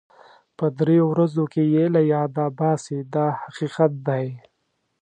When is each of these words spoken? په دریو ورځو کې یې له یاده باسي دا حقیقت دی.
په 0.57 0.65
دریو 0.77 1.05
ورځو 1.13 1.43
کې 1.53 1.63
یې 1.73 1.85
له 1.95 2.01
یاده 2.13 2.45
باسي 2.59 2.99
دا 3.13 3.25
حقیقت 3.41 3.91
دی. 4.07 4.27